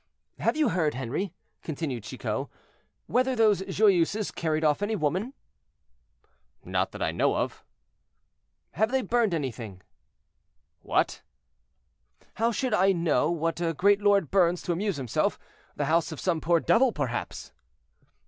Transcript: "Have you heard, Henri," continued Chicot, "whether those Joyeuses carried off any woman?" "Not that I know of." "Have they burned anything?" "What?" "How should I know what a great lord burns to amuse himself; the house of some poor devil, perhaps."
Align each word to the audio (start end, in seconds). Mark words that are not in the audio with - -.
"Have 0.39 0.57
you 0.57 0.69
heard, 0.69 0.95
Henri," 0.95 1.31
continued 1.61 2.03
Chicot, 2.05 2.47
"whether 3.05 3.35
those 3.35 3.61
Joyeuses 3.61 4.33
carried 4.33 4.63
off 4.63 4.81
any 4.81 4.95
woman?" 4.95 5.35
"Not 6.65 6.91
that 6.93 7.03
I 7.03 7.11
know 7.11 7.35
of." 7.35 7.63
"Have 8.71 8.89
they 8.89 9.03
burned 9.03 9.31
anything?" 9.35 9.83
"What?" 10.81 11.21
"How 12.37 12.51
should 12.51 12.73
I 12.73 12.93
know 12.93 13.29
what 13.29 13.61
a 13.61 13.75
great 13.75 14.01
lord 14.01 14.31
burns 14.31 14.63
to 14.63 14.71
amuse 14.71 14.97
himself; 14.97 15.37
the 15.75 15.85
house 15.85 16.11
of 16.11 16.19
some 16.19 16.41
poor 16.41 16.59
devil, 16.59 16.91
perhaps." 16.91 17.51